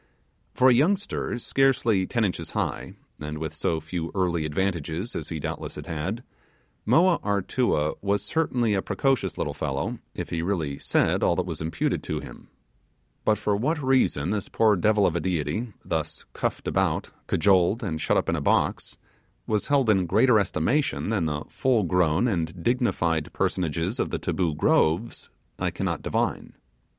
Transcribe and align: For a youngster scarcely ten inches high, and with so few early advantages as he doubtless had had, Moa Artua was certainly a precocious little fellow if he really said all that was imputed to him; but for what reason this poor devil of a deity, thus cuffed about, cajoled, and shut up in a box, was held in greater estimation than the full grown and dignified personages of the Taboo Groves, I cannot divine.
For 0.55 0.71
a 0.71 0.73
youngster 0.73 1.37
scarcely 1.37 2.07
ten 2.07 2.25
inches 2.25 2.49
high, 2.57 2.95
and 3.19 3.37
with 3.37 3.53
so 3.53 3.79
few 3.79 4.11
early 4.15 4.45
advantages 4.47 5.15
as 5.15 5.29
he 5.29 5.39
doubtless 5.39 5.75
had 5.75 5.85
had, 5.85 6.23
Moa 6.87 7.19
Artua 7.21 7.93
was 8.01 8.23
certainly 8.25 8.73
a 8.73 8.81
precocious 8.81 9.37
little 9.37 9.53
fellow 9.53 9.99
if 10.15 10.31
he 10.31 10.41
really 10.41 10.79
said 10.79 11.21
all 11.21 11.35
that 11.35 11.45
was 11.45 11.61
imputed 11.61 12.01
to 12.01 12.19
him; 12.19 12.49
but 13.25 13.37
for 13.37 13.55
what 13.55 13.79
reason 13.79 14.31
this 14.31 14.49
poor 14.49 14.75
devil 14.75 15.05
of 15.05 15.15
a 15.15 15.19
deity, 15.19 15.71
thus 15.85 16.25
cuffed 16.33 16.67
about, 16.67 17.11
cajoled, 17.27 17.83
and 17.83 18.01
shut 18.01 18.17
up 18.17 18.27
in 18.27 18.35
a 18.35 18.41
box, 18.41 18.97
was 19.45 19.67
held 19.67 19.87
in 19.87 20.07
greater 20.07 20.39
estimation 20.39 21.11
than 21.11 21.27
the 21.27 21.43
full 21.47 21.83
grown 21.83 22.27
and 22.27 22.63
dignified 22.63 23.31
personages 23.33 23.99
of 23.99 24.09
the 24.09 24.17
Taboo 24.17 24.55
Groves, 24.55 25.29
I 25.59 25.69
cannot 25.69 26.01
divine. 26.01 26.53